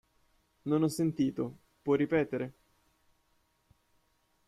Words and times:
Non 0.69 0.81
ho 0.81 0.87
sentito, 0.87 1.59
puoi 1.83 1.95
ripetere? 1.97 2.45